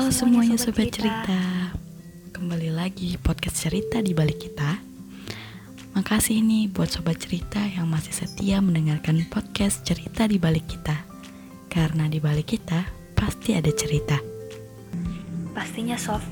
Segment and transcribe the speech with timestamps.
[0.00, 1.36] Halo semuanya sobat cerita.
[2.32, 4.80] Kembali lagi podcast cerita di balik kita.
[5.92, 11.04] Makasih nih buat sobat cerita yang masih setia mendengarkan podcast cerita di balik kita.
[11.68, 12.80] Karena di balik kita
[13.12, 14.16] pasti ada cerita.
[15.52, 16.24] Pastinya Sof,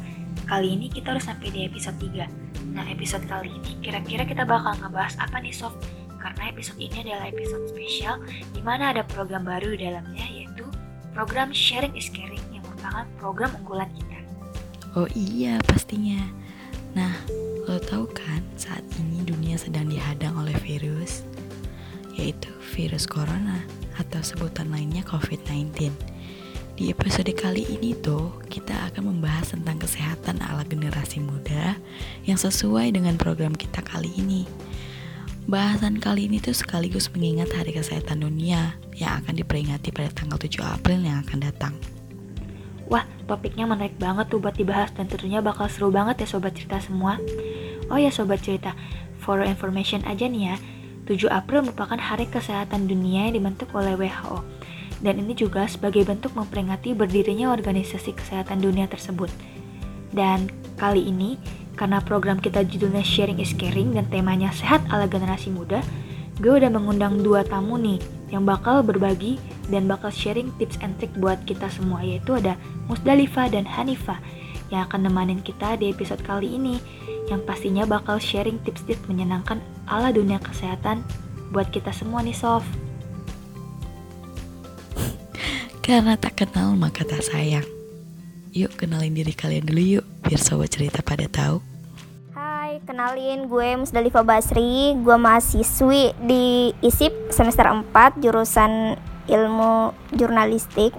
[0.48, 2.72] kali ini kita udah sampai di episode 3.
[2.72, 5.76] Nah, episode kali ini kira-kira kita bakal ngebahas apa nih Sof?
[6.16, 8.16] Karena episode ini adalah episode spesial
[8.56, 10.64] di mana ada program baru di dalamnya yaitu
[11.12, 12.37] program Sharing is Caring
[12.78, 14.18] merupakan program unggulan kita.
[14.94, 16.22] Oh iya, pastinya.
[16.94, 17.12] Nah,
[17.66, 21.26] lo tahu kan saat ini dunia sedang dihadang oleh virus,
[22.16, 23.62] yaitu virus corona
[23.98, 25.90] atau sebutan lainnya COVID-19.
[26.78, 31.74] Di episode kali ini tuh, kita akan membahas tentang kesehatan ala generasi muda
[32.22, 34.46] yang sesuai dengan program kita kali ini.
[35.50, 40.60] Bahasan kali ini tuh sekaligus mengingat Hari Kesehatan Dunia yang akan diperingati pada tanggal 7
[40.60, 41.97] April yang akan datang.
[42.88, 46.80] Wah, topiknya menarik banget tuh buat dibahas dan tentunya bakal seru banget ya sobat cerita
[46.80, 47.20] semua.
[47.92, 48.72] Oh ya sobat cerita,
[49.20, 50.56] for information aja nih ya,
[51.08, 54.44] 7 April merupakan Hari Kesehatan Dunia yang dibentuk oleh WHO.
[55.04, 59.30] Dan ini juga sebagai bentuk memperingati berdirinya organisasi kesehatan dunia tersebut.
[60.12, 61.36] Dan kali ini,
[61.78, 65.80] karena program kita judulnya Sharing is Caring dan temanya Sehat ala Generasi Muda,
[66.42, 71.12] gue udah mengundang dua tamu nih yang bakal berbagi dan bakal sharing tips and trick
[71.20, 72.56] buat kita semua yaitu ada
[72.88, 74.20] Musdalifah dan Hanifah
[74.68, 76.76] yang akan nemanin kita di episode kali ini
[77.28, 81.04] yang pastinya bakal sharing tips-tips menyenangkan ala dunia kesehatan
[81.52, 82.64] buat kita semua nih Sof.
[85.84, 87.64] Karena tak kenal maka tak sayang.
[88.52, 91.60] Yuk kenalin diri kalian dulu yuk biar sobat cerita pada tahu
[92.88, 97.84] kenalin gue Musdalifah Basri, gue mahasiswi di ISIP semester 4
[98.24, 98.96] jurusan
[99.28, 100.96] ilmu jurnalistik.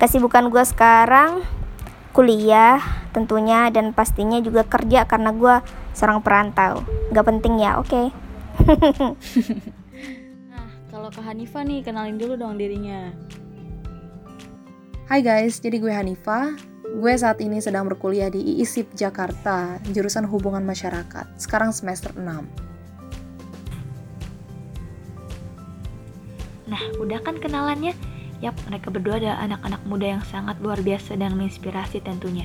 [0.00, 1.42] Kesibukan gue sekarang
[2.16, 2.80] kuliah
[3.12, 5.60] tentunya dan pastinya juga kerja karena gue
[5.92, 6.80] seorang perantau.
[7.12, 7.90] Gak penting ya, oke.
[7.90, 8.06] Okay.
[10.50, 13.12] nah, kalau ke Hanifah nih, kenalin dulu dong dirinya.
[15.06, 16.56] Hai guys, jadi gue Hanifah,
[16.96, 22.65] Gue saat ini sedang berkuliah di IISIP Jakarta, jurusan Hubungan Masyarakat, sekarang semester 6.
[26.76, 27.96] Nah, udah kan kenalannya?
[28.44, 32.44] Yap, mereka berdua adalah anak-anak muda yang sangat luar biasa dan menginspirasi tentunya.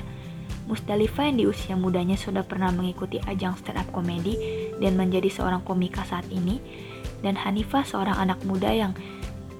[0.64, 4.40] Musdalifah yang di usia mudanya sudah pernah mengikuti ajang stand up komedi
[4.80, 6.64] dan menjadi seorang komika saat ini,
[7.20, 8.96] dan Hanifah seorang anak muda yang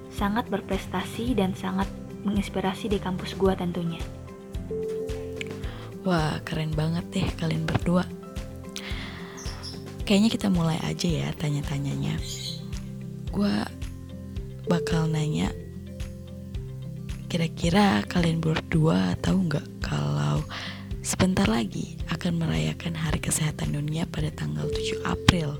[0.09, 1.85] sangat berprestasi dan sangat
[2.25, 4.01] menginspirasi di kampus gua tentunya.
[6.01, 8.09] Wah, keren banget deh kalian berdua.
[10.01, 12.17] Kayaknya kita mulai aja ya tanya-tanyanya.
[13.29, 13.69] Gua
[14.69, 15.51] bakal nanya
[17.27, 20.45] kira-kira kalian berdua tahu nggak kalau
[21.01, 25.57] sebentar lagi akan merayakan Hari Kesehatan Dunia pada tanggal 7 April?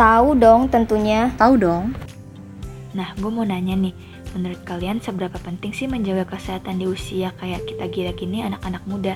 [0.00, 1.28] Tahu dong tentunya.
[1.36, 1.92] Tahu dong.
[2.96, 3.92] Nah, gue mau nanya nih,
[4.32, 9.14] Menurut kalian seberapa penting sih menjaga kesehatan di usia kayak kita gila gini anak-anak muda?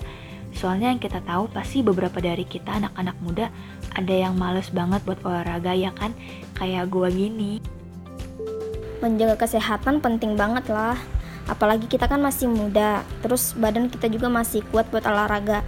[0.53, 3.49] Soalnya yang kita tahu pasti beberapa dari kita anak-anak muda
[3.97, 6.13] ada yang males banget buat olahraga ya kan?
[6.57, 7.61] Kayak gua gini.
[9.05, 10.97] Menjaga kesehatan penting banget lah.
[11.47, 15.63] Apalagi kita kan masih muda, terus badan kita juga masih kuat buat olahraga.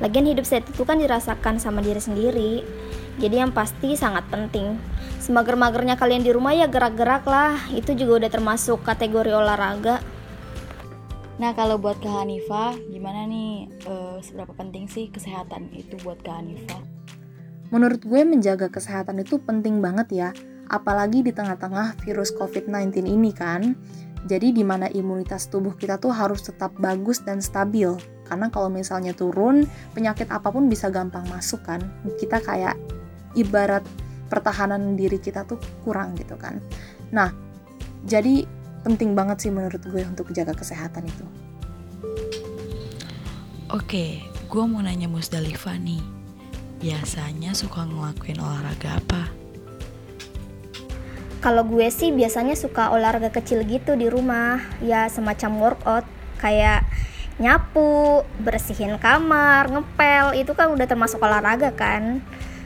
[0.00, 2.64] Lagian hidup sehat itu kan dirasakan sama diri sendiri.
[3.18, 4.78] Jadi yang pasti sangat penting
[5.28, 10.00] semager-magernya kalian di rumah ya gerak-gerak lah itu juga udah termasuk kategori olahraga
[11.38, 13.92] nah kalau buat Kak Hanifah gimana nih e,
[14.24, 16.80] seberapa penting sih kesehatan itu buat Kak Hanifah
[17.68, 20.28] menurut gue menjaga kesehatan itu penting banget ya
[20.68, 23.76] apalagi di tengah-tengah virus COVID-19 ini kan
[24.28, 27.92] jadi di mana imunitas tubuh kita tuh harus tetap bagus dan stabil
[28.28, 29.64] karena kalau misalnya turun
[29.96, 31.80] penyakit apa pun bisa gampang masuk kan
[32.20, 32.76] kita kayak
[33.32, 33.84] ibarat
[34.28, 36.60] pertahanan diri kita tuh kurang gitu kan.
[37.10, 37.32] Nah,
[38.04, 38.44] jadi
[38.84, 41.26] penting banget sih menurut gue untuk jaga kesehatan itu.
[43.72, 46.00] Oke, gue mau nanya Musdalifah nih.
[46.78, 49.47] Biasanya suka ngelakuin olahraga apa?
[51.38, 56.06] Kalau gue sih biasanya suka olahraga kecil gitu di rumah, ya semacam workout.
[56.42, 56.82] Kayak
[57.38, 62.18] nyapu, bersihin kamar, ngepel, itu kan udah termasuk olahraga kan.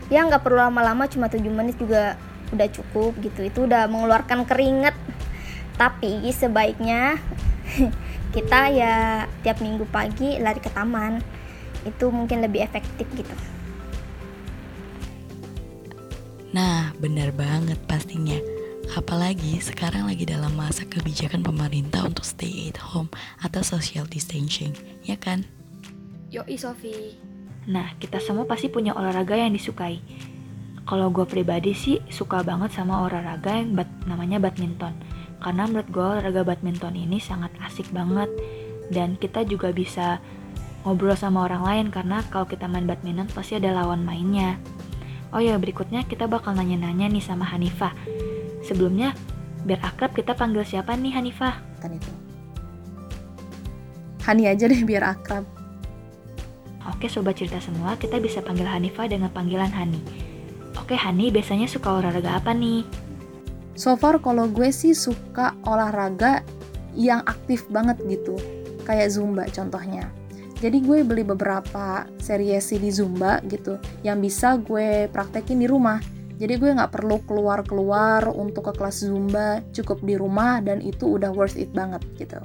[0.08, 2.16] Ya nggak perlu lama-lama cuma 7 menit juga
[2.52, 3.44] udah cukup gitu.
[3.44, 4.96] Itu udah mengeluarkan keringet
[5.76, 7.16] tapi sebaiknya
[8.36, 11.20] kita ya tiap minggu pagi lari ke taman.
[11.84, 13.36] Itu mungkin lebih efektif gitu.
[16.56, 18.51] Nah benar banget pastinya
[18.90, 23.06] Apalagi sekarang lagi dalam masa kebijakan pemerintah untuk stay at home
[23.38, 24.74] atau social distancing,
[25.06, 25.46] ya kan?
[26.34, 27.14] Yoi Sofi.
[27.70, 30.02] Nah, kita semua pasti punya olahraga yang disukai.
[30.82, 34.98] Kalau gue pribadi sih suka banget sama olahraga yang bat, namanya badminton.
[35.38, 38.26] Karena menurut gue olahraga badminton ini sangat asik banget.
[38.90, 40.18] Dan kita juga bisa
[40.82, 44.58] ngobrol sama orang lain karena kalau kita main badminton pasti ada lawan mainnya.
[45.30, 47.94] Oh ya, berikutnya kita bakal nanya-nanya nih sama Hanifah.
[48.72, 49.12] Sebelumnya,
[49.68, 51.60] biar akrab kita panggil siapa nih Hanifah?
[51.84, 52.08] Kan itu.
[54.24, 55.44] Hani aja deh biar akrab.
[56.88, 60.00] Oke sobat cerita semua, kita bisa panggil Hanifah dengan panggilan Hani.
[60.80, 62.88] Oke Hani, biasanya suka olahraga apa nih?
[63.76, 66.40] So far kalau gue sih suka olahraga
[66.96, 68.40] yang aktif banget gitu.
[68.88, 70.08] Kayak Zumba contohnya.
[70.64, 76.00] Jadi gue beli beberapa seriesi di Zumba gitu yang bisa gue praktekin di rumah.
[76.42, 81.30] Jadi gue nggak perlu keluar-keluar untuk ke kelas Zumba, cukup di rumah dan itu udah
[81.30, 82.42] worth it banget gitu.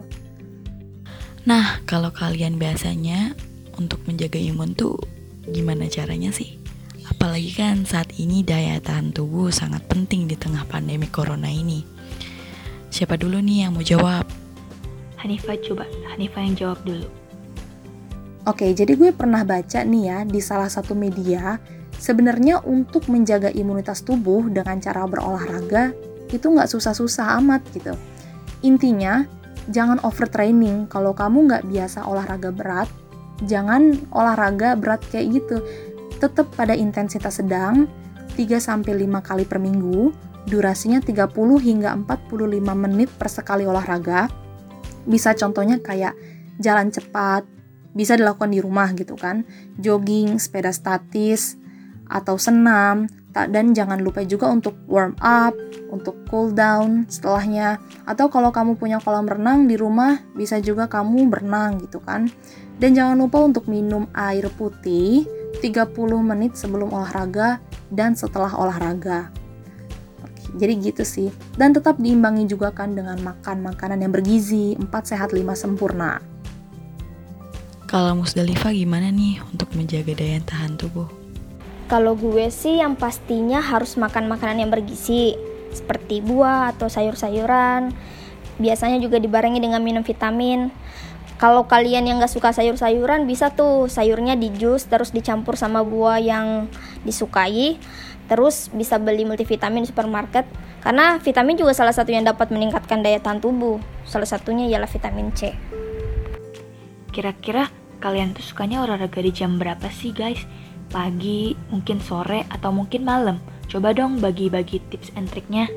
[1.50, 3.34] Nah, kalau kalian biasanya
[3.82, 5.02] untuk menjaga imun tuh
[5.50, 6.62] gimana caranya sih?
[7.10, 11.82] Apalagi kan saat ini daya tahan tubuh sangat penting di tengah pandemi corona ini.
[12.94, 14.30] Siapa dulu nih yang mau jawab?
[15.18, 17.10] Hanifah coba, Hanifah yang jawab dulu.
[18.46, 21.58] Oke, jadi gue pernah baca nih ya di salah satu media,
[21.98, 25.92] sebenarnya untuk menjaga imunitas tubuh dengan cara berolahraga
[26.32, 27.94] itu nggak susah-susah amat gitu.
[28.66, 29.26] Intinya,
[29.70, 30.88] jangan overtraining.
[30.88, 32.90] Kalau kamu nggak biasa olahraga berat,
[33.46, 35.58] jangan olahraga berat kayak gitu
[36.18, 37.86] tetap pada intensitas sedang
[38.34, 38.82] 3-5
[39.22, 40.14] kali per minggu,
[40.50, 41.30] durasinya 30
[41.62, 44.30] hingga 45 menit per sekali olahraga.
[45.06, 46.18] Bisa contohnya kayak
[46.58, 47.46] jalan cepat,
[47.94, 49.46] bisa dilakukan di rumah gitu kan,
[49.78, 51.58] jogging, sepeda statis,
[52.10, 53.08] atau senam,
[53.46, 55.54] dan jangan lupa juga untuk warm up,
[55.94, 57.78] untuk cool down setelahnya.
[58.10, 62.26] Atau kalau kamu punya kolam renang di rumah, bisa juga kamu berenang gitu kan.
[62.82, 65.30] Dan jangan lupa untuk minum air putih
[65.62, 67.62] 30 menit sebelum olahraga
[67.94, 69.30] dan setelah olahraga.
[70.26, 71.30] Oke, jadi gitu sih.
[71.58, 76.22] Dan tetap diimbangi juga kan dengan makan makanan yang bergizi, 4 sehat 5 sempurna.
[77.88, 81.27] Kalau Musdalifah gimana nih untuk menjaga daya tahan tubuh?
[81.88, 85.40] Kalau gue sih yang pastinya harus makan makanan yang bergizi,
[85.72, 87.96] seperti buah atau sayur-sayuran.
[88.60, 90.68] Biasanya juga dibarengi dengan minum vitamin.
[91.38, 96.18] Kalau kalian yang gak suka sayur-sayuran bisa tuh sayurnya di jus terus dicampur sama buah
[96.20, 96.66] yang
[97.06, 97.80] disukai.
[98.28, 100.44] Terus bisa beli multivitamin di supermarket
[100.84, 103.80] karena vitamin juga salah satu yang dapat meningkatkan daya tahan tubuh.
[104.04, 105.56] Salah satunya ialah vitamin C.
[107.16, 107.72] Kira-kira
[108.04, 110.44] kalian tuh sukanya olahraga di jam berapa sih guys?
[110.88, 113.44] Pagi, mungkin sore, atau mungkin malam?
[113.68, 115.68] Coba dong bagi-bagi tips and triknya.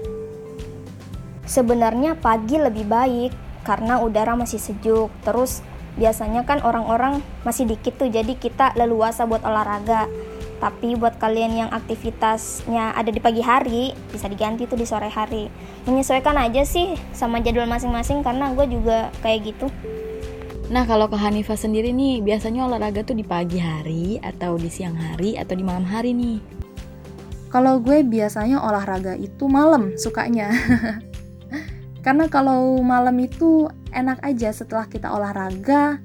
[1.51, 3.35] Sebenarnya pagi lebih baik
[3.67, 5.11] karena udara masih sejuk.
[5.27, 5.67] Terus
[5.99, 10.07] biasanya kan orang-orang masih dikit tuh jadi kita leluasa buat olahraga.
[10.62, 15.51] Tapi buat kalian yang aktivitasnya ada di pagi hari, bisa diganti tuh di sore hari.
[15.91, 19.67] Menyesuaikan aja sih sama jadwal masing-masing karena gue juga kayak gitu.
[20.70, 24.94] Nah kalau ke Hanifah sendiri nih, biasanya olahraga tuh di pagi hari, atau di siang
[24.94, 26.38] hari, atau di malam hari nih?
[27.50, 30.55] Kalau gue biasanya olahraga itu malam sukanya.
[32.06, 35.98] Karena kalau malam itu enak aja setelah kita olahraga,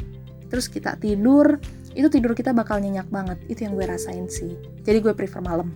[0.49, 1.61] terus kita tidur,
[1.93, 3.37] itu tidur kita bakal nyenyak banget.
[3.45, 4.57] Itu yang gue rasain sih.
[4.81, 5.69] Jadi gue prefer malam.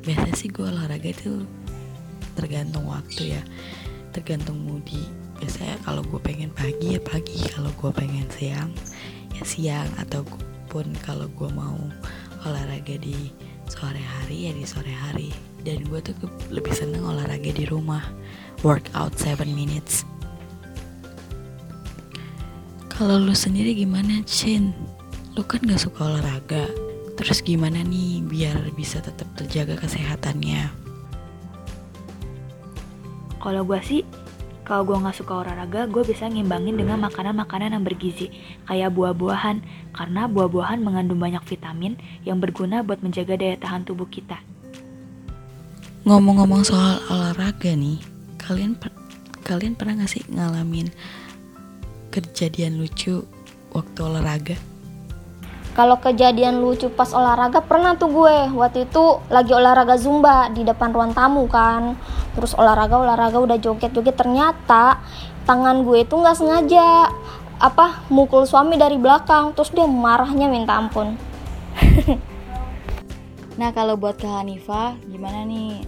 [0.00, 1.44] Biasanya sih gue olahraga itu
[2.32, 3.42] tergantung waktu ya,
[4.16, 5.19] tergantung moodi.
[5.40, 8.70] Biasanya kalau gue pengen pagi ya pagi, kalau gue pengen siang
[9.32, 11.80] ya siang, ataupun kalau gue mau
[12.44, 13.32] olahraga di
[13.66, 15.32] sore hari ya di sore hari.
[15.60, 16.16] Dan gue tuh
[16.48, 18.04] lebih seneng olahraga di rumah
[18.64, 20.04] workout 7 minutes.
[22.88, 24.76] Kalau lu sendiri gimana, Chin?
[25.32, 26.68] Lu kan gak suka olahraga.
[27.16, 30.68] Terus gimana nih biar bisa tetap terjaga kesehatannya?
[33.40, 34.04] Kalau gue sih,
[34.70, 38.30] kalau gue nggak suka olahraga, gue bisa ngimbangin dengan makanan-makanan yang bergizi,
[38.70, 44.38] kayak buah-buahan, karena buah-buahan mengandung banyak vitamin yang berguna buat menjaga daya tahan tubuh kita.
[46.06, 47.98] Ngomong-ngomong soal olahraga nih,
[48.38, 48.78] kalian
[49.42, 50.86] kalian pernah gak sih ngalamin
[52.14, 53.26] kejadian lucu
[53.74, 54.69] waktu olahraga?
[55.70, 58.50] Kalau kejadian lucu pas olahraga pernah tuh gue.
[58.58, 61.94] Waktu itu lagi olahraga zumba di depan ruang tamu kan.
[62.34, 64.98] Terus olahraga olahraga udah joget joget ternyata
[65.46, 67.10] tangan gue itu nggak sengaja
[67.62, 69.54] apa mukul suami dari belakang.
[69.54, 71.14] Terus dia marahnya minta ampun.
[73.60, 75.86] nah kalau buat ke Hanifah gimana nih?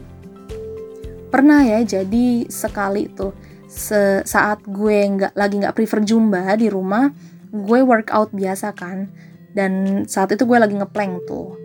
[1.26, 3.34] Pernah ya jadi sekali tuh
[3.66, 7.08] se saat gue nggak lagi nggak prefer jumba di rumah
[7.48, 9.08] gue workout biasa kan
[9.52, 11.56] dan saat itu gue lagi ngeplank tuh.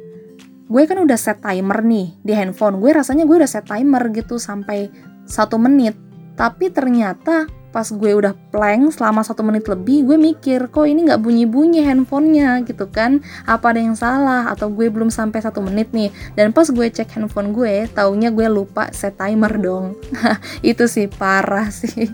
[0.67, 2.84] Gue kan udah set timer nih di handphone.
[2.84, 4.91] Gue rasanya gue udah set timer gitu sampai
[5.24, 5.96] satu menit.
[6.36, 11.24] Tapi ternyata pas gue udah plank selama satu menit lebih gue mikir kok ini nggak
[11.24, 12.67] bunyi bunyi handphonenya?
[12.67, 13.24] Gitu kan.
[13.48, 14.51] Apa ada yang salah?
[14.51, 16.12] Atau gue belum sampai satu menit nih?
[16.36, 19.96] Dan pas gue cek handphone gue taunya gue lupa set timer dong.
[20.67, 22.12] Itu sih parah sih.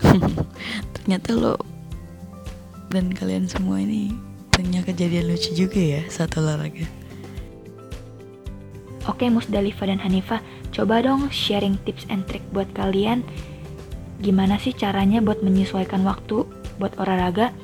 [0.96, 1.75] Ternyata lo
[2.96, 4.16] dan kalian semua ini
[4.48, 6.88] punya kejadian lucu juga ya saat olahraga
[9.06, 10.42] Oke Musdalifah dan Hanifah,
[10.74, 13.22] coba dong sharing tips and trick buat kalian.
[14.18, 16.42] Gimana sih caranya buat menyesuaikan waktu
[16.82, 17.54] buat olahraga?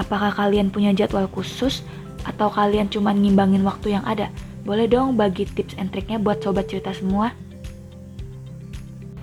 [0.00, 1.84] Apakah kalian punya jadwal khusus
[2.24, 4.32] atau kalian cuma ngimbangin waktu yang ada?
[4.64, 7.36] Boleh dong bagi tips and triknya buat sobat cerita semua.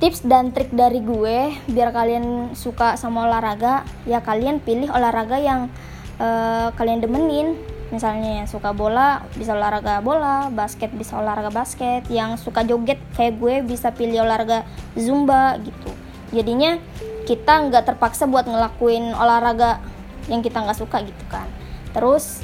[0.01, 5.69] Tips dan trik dari gue biar kalian suka sama olahraga, ya kalian pilih olahraga yang
[6.17, 7.53] uh, kalian demenin.
[7.93, 12.01] Misalnya yang suka bola bisa olahraga bola basket bisa olahraga basket.
[12.09, 14.65] Yang suka joget kayak gue bisa pilih olahraga
[14.97, 15.93] zumba gitu.
[16.33, 16.81] Jadinya
[17.29, 19.85] kita nggak terpaksa buat ngelakuin olahraga
[20.33, 21.45] yang kita nggak suka gitu kan.
[21.93, 22.41] Terus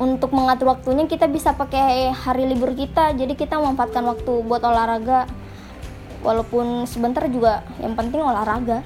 [0.00, 3.12] untuk mengatur waktunya kita bisa pakai hari libur kita.
[3.12, 5.28] Jadi kita memanfaatkan waktu buat olahraga
[6.22, 8.82] walaupun sebentar juga yang penting olahraga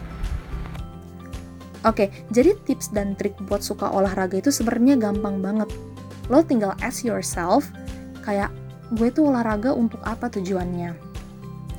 [1.83, 5.67] Oke, jadi tips dan trik buat suka olahraga itu sebenarnya gampang banget.
[6.31, 7.75] Lo tinggal ask yourself,
[8.23, 8.55] kayak
[8.95, 10.95] gue tuh olahraga untuk apa tujuannya?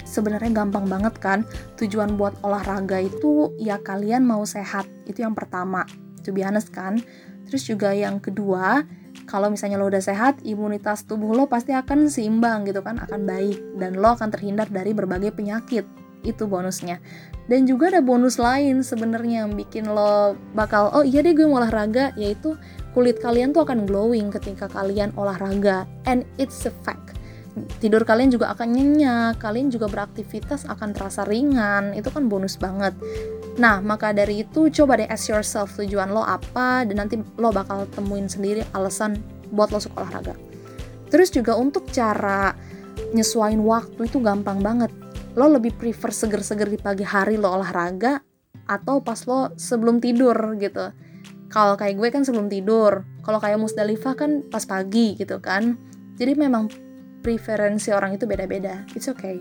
[0.03, 1.47] Sebenarnya gampang banget kan,
[1.79, 5.87] tujuan buat olahraga itu ya kalian mau sehat, itu yang pertama.
[6.27, 6.99] To be honest kan.
[7.47, 8.83] Terus juga yang kedua,
[9.25, 13.59] kalau misalnya lo udah sehat, imunitas tubuh lo pasti akan seimbang gitu kan, akan baik.
[13.79, 15.87] Dan lo akan terhindar dari berbagai penyakit.
[16.23, 17.03] Itu bonusnya.
[17.51, 21.59] Dan juga ada bonus lain sebenarnya yang bikin lo bakal oh iya deh gue mau
[21.59, 22.15] olahraga.
[22.15, 22.55] Yaitu
[22.95, 25.83] kulit kalian tuh akan glowing ketika kalian olahraga.
[26.07, 27.22] And it's a fact
[27.77, 32.97] tidur kalian juga akan nyenyak kalian juga beraktivitas akan terasa ringan itu kan bonus banget.
[33.61, 37.85] Nah maka dari itu coba deh ask yourself tujuan lo apa dan nanti lo bakal
[37.93, 39.21] temuin sendiri alasan
[39.53, 40.33] buat lo suka olahraga.
[41.13, 42.57] Terus juga untuk cara
[43.13, 44.89] nyesuain waktu itu gampang banget.
[45.37, 48.21] Lo lebih prefer seger-seger di pagi hari lo olahraga
[48.65, 50.89] atau pas lo sebelum tidur gitu.
[51.53, 55.77] Kalau kayak gue kan sebelum tidur kalau kayak Musdalifah kan pas pagi gitu kan.
[56.17, 56.69] Jadi memang
[57.23, 58.83] preferensi orang itu beda-beda.
[58.91, 59.39] It's okay.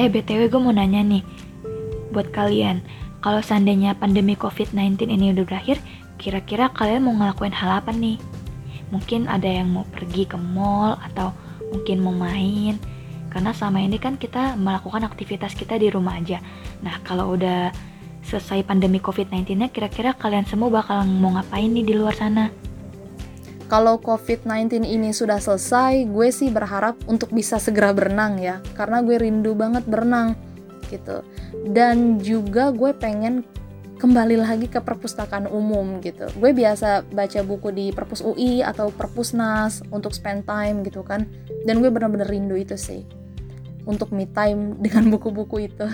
[0.00, 1.20] Eh btw gue mau nanya nih.
[2.16, 2.80] Buat kalian
[3.20, 5.76] kalau seandainya pandemi covid-19 ini udah berakhir
[6.16, 8.16] kira-kira kalian mau ngelakuin hal apa nih?
[8.88, 11.36] Mungkin ada yang mau pergi ke mall atau
[11.68, 12.80] mungkin mau main.
[13.28, 16.40] Karena selama ini kan kita melakukan aktivitas kita di rumah aja.
[16.80, 17.68] Nah, kalau udah
[18.24, 22.48] selesai pandemi COVID-19-nya, kira-kira kalian semua bakal mau ngapain nih di luar sana?
[23.66, 29.18] Kalau COVID-19 ini sudah selesai, gue sih berharap untuk bisa segera berenang ya, karena gue
[29.18, 30.38] rindu banget berenang
[30.86, 31.26] gitu.
[31.66, 33.42] Dan juga gue pengen
[33.98, 36.30] kembali lagi ke perpustakaan umum gitu.
[36.38, 41.26] Gue biasa baca buku di perpus UI atau perpusnas untuk spend time gitu kan.
[41.66, 43.02] Dan gue bener-bener rindu itu sih
[43.86, 45.86] untuk me time dengan buku-buku itu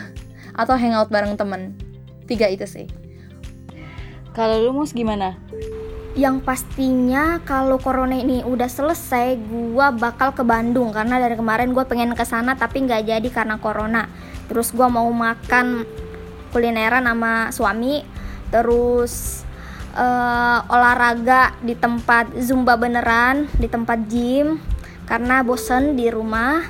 [0.57, 1.77] atau hangout bareng temen
[2.27, 2.89] tiga itu sih
[4.33, 5.37] kalau lu mus gimana
[6.13, 10.93] yang pastinya kalau corona ini udah selesai gua bakal ke Bandung.
[10.93, 14.09] Karena dari kemarin gue pengen ke sana tapi nggak jadi karena corona.
[14.49, 15.89] Terus gua mau makan
[16.53, 18.05] kulineran sama suami.
[18.53, 19.45] Terus
[19.97, 24.61] uh, olahraga di tempat zumba beneran di tempat gym.
[25.09, 26.61] Karena bosen di rumah.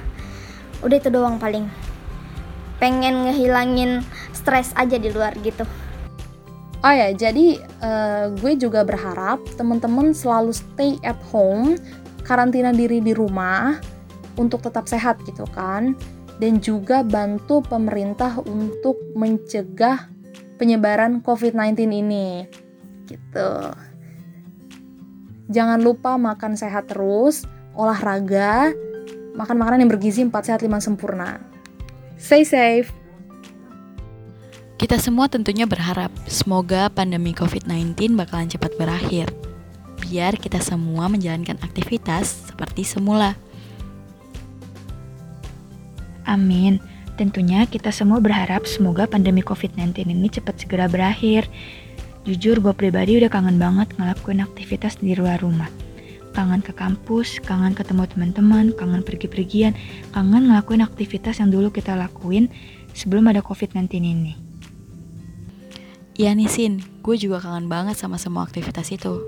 [0.86, 1.66] Udah itu doang paling.
[2.78, 5.81] Pengen ngehilangin stres aja di luar gitu
[6.82, 11.78] Oh ya, jadi uh, gue juga berharap teman-teman selalu stay at home,
[12.26, 13.78] karantina diri di rumah
[14.34, 15.94] untuk tetap sehat gitu kan.
[16.42, 20.10] Dan juga bantu pemerintah untuk mencegah
[20.58, 22.50] penyebaran COVID-19 ini.
[23.06, 23.50] Gitu.
[25.54, 27.46] Jangan lupa makan sehat terus,
[27.78, 28.74] olahraga,
[29.38, 31.38] makan makanan yang bergizi 4 sehat 5 sempurna.
[32.18, 33.01] Stay safe.
[34.82, 39.30] Kita semua tentunya berharap semoga pandemi COVID-19 bakalan cepat berakhir.
[40.02, 43.38] Biar kita semua menjalankan aktivitas seperti semula.
[46.26, 46.82] Amin.
[47.14, 51.46] Tentunya kita semua berharap semoga pandemi COVID-19 ini cepat segera berakhir.
[52.26, 55.70] Jujur gue pribadi udah kangen banget ngelakuin aktivitas di luar rumah.
[56.34, 59.78] kangen ke kampus, kangen ketemu teman-teman, kangen pergi-pergian,
[60.10, 62.50] kangen ngelakuin aktivitas yang dulu kita lakuin
[62.98, 64.51] sebelum ada COVID-19 ini.
[66.22, 69.18] Iya nih Sin, gue juga kangen banget sama semua aktivitas itu.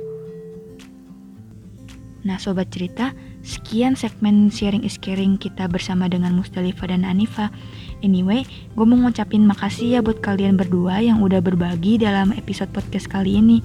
[2.23, 3.11] Nah sobat cerita,
[3.43, 7.51] sekian segmen sharing is caring kita bersama dengan Musdalifah dan Anifa.
[8.07, 8.47] Anyway,
[8.79, 13.43] gue mau ngucapin makasih ya buat kalian berdua yang udah berbagi dalam episode podcast kali
[13.43, 13.59] ini.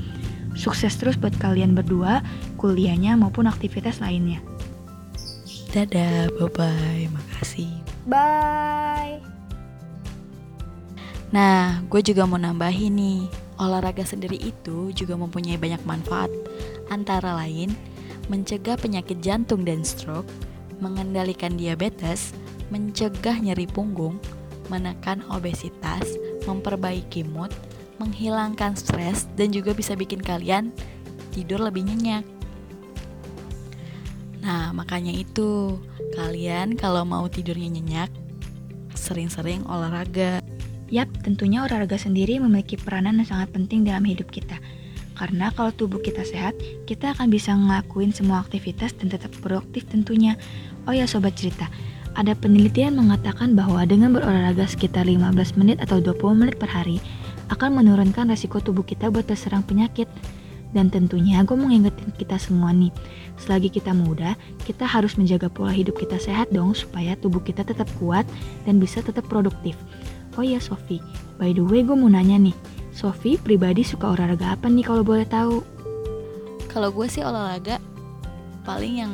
[0.58, 2.26] Sukses terus buat kalian berdua,
[2.58, 4.42] kuliahnya maupun aktivitas lainnya.
[5.70, 7.70] Dadah, bye-bye, makasih.
[8.10, 9.39] Bye.
[11.30, 13.22] Nah, gue juga mau nambahin nih,
[13.62, 16.34] olahraga sendiri itu juga mempunyai banyak manfaat.
[16.90, 17.70] Antara lain,
[18.34, 20.26] mencegah penyakit jantung dan stroke,
[20.82, 22.34] mengendalikan diabetes,
[22.74, 24.18] mencegah nyeri punggung,
[24.74, 26.02] menekan obesitas,
[26.50, 27.54] memperbaiki mood,
[28.02, 30.74] menghilangkan stres, dan juga bisa bikin kalian
[31.30, 32.26] tidur lebih nyenyak.
[34.42, 35.78] Nah, makanya itu,
[36.18, 38.10] kalian kalau mau tidurnya nyenyak,
[38.98, 40.42] sering-sering olahraga.
[40.90, 44.58] Yap, tentunya olahraga sendiri memiliki peranan yang sangat penting dalam hidup kita.
[45.14, 46.58] Karena kalau tubuh kita sehat,
[46.90, 50.34] kita akan bisa ngelakuin semua aktivitas dan tetap produktif tentunya.
[50.90, 51.70] Oh ya sobat cerita,
[52.18, 56.98] ada penelitian mengatakan bahwa dengan berolahraga sekitar 15 menit atau 20 menit per hari,
[57.54, 60.10] akan menurunkan resiko tubuh kita buat terserang penyakit.
[60.70, 62.94] Dan tentunya gue mau ngingetin kita semua nih,
[63.42, 64.38] selagi kita muda,
[64.70, 68.22] kita harus menjaga pola hidup kita sehat dong supaya tubuh kita tetap kuat
[68.70, 69.74] dan bisa tetap produktif.
[70.40, 71.04] Oh ya Sofi,
[71.36, 72.56] by the way gue mau nanya nih,
[72.96, 75.60] Sofi pribadi suka olahraga apa nih kalau boleh tahu?
[76.72, 77.76] Kalau gue sih olahraga
[78.64, 79.12] paling yang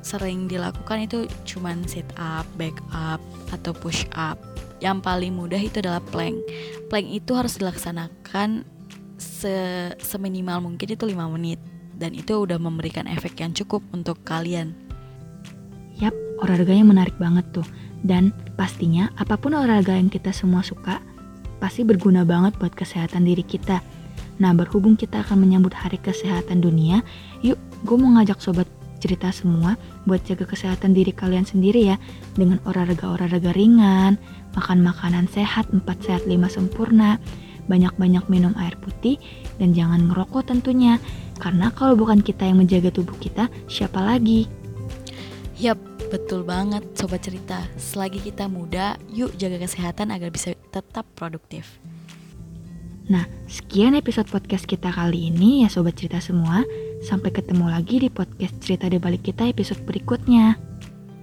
[0.00, 3.20] sering dilakukan itu cuman sit up, back up,
[3.52, 4.40] atau push up.
[4.80, 6.40] Yang paling mudah itu adalah plank.
[6.88, 8.64] Plank itu harus dilaksanakan
[9.20, 11.60] se seminimal mungkin itu 5 menit
[12.00, 14.72] dan itu udah memberikan efek yang cukup untuk kalian.
[16.00, 17.66] Yap, olahraganya menarik banget tuh.
[18.02, 20.98] Dan pastinya apa pun olahraga yang kita semua suka,
[21.62, 23.78] pasti berguna banget buat kesehatan diri kita.
[24.42, 27.06] Nah, berhubung kita akan menyambut hari kesehatan dunia,
[27.46, 28.66] yuk gue mau ngajak sobat
[29.02, 29.74] cerita semua
[30.06, 31.96] buat jaga kesehatan diri kalian sendiri ya
[32.38, 34.14] dengan olahraga-olahraga ringan,
[34.54, 37.18] makan makanan sehat 4 sehat 5 sempurna,
[37.66, 39.18] banyak-banyak minum air putih,
[39.58, 41.02] dan jangan ngerokok tentunya.
[41.42, 44.46] Karena kalau bukan kita yang menjaga tubuh kita, siapa lagi?
[45.58, 45.78] Yap,
[46.12, 47.64] betul banget sobat cerita.
[47.80, 51.80] Selagi kita muda, yuk jaga kesehatan agar bisa tetap produktif.
[53.08, 56.60] Nah, sekian episode podcast kita kali ini ya sobat cerita semua.
[57.00, 60.60] Sampai ketemu lagi di podcast cerita di balik kita episode berikutnya.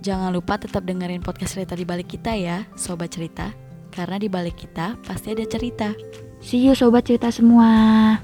[0.02, 3.54] Jangan lupa tetap dengerin podcast cerita di balik kita ya, sobat cerita.
[3.93, 5.93] Karena di balik kita pasti ada cerita.
[6.41, 8.17] See you sobat cerita semua.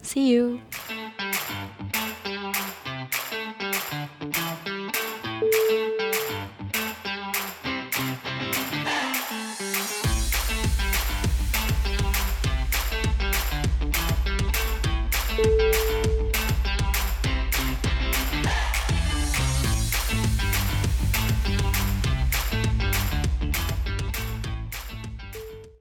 [0.00, 0.58] See you.